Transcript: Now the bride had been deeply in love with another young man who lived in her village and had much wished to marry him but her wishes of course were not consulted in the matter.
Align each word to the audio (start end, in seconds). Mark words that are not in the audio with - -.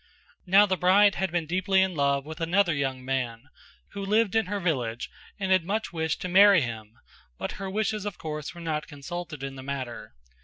Now 0.47 0.65
the 0.65 0.77
bride 0.77 1.13
had 1.13 1.31
been 1.31 1.45
deeply 1.45 1.83
in 1.83 1.93
love 1.93 2.25
with 2.25 2.41
another 2.41 2.73
young 2.73 3.05
man 3.05 3.49
who 3.89 4.03
lived 4.03 4.33
in 4.33 4.47
her 4.47 4.59
village 4.59 5.11
and 5.39 5.51
had 5.51 5.63
much 5.63 5.93
wished 5.93 6.21
to 6.21 6.27
marry 6.27 6.61
him 6.61 6.97
but 7.37 7.51
her 7.61 7.69
wishes 7.69 8.03
of 8.03 8.17
course 8.17 8.55
were 8.55 8.61
not 8.61 8.87
consulted 8.87 9.43
in 9.43 9.55
the 9.57 9.61
matter. 9.61 10.15